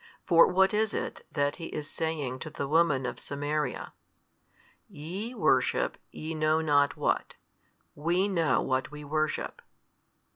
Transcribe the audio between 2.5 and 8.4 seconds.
woman of Samaria? YE worship ye know not what, WE